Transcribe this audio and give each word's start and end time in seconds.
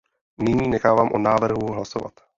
Nyní 0.37 0.67
nechávám 0.69 1.11
o 1.11 1.17
návrhu 1.17 1.71
hlasovat. 1.73 2.13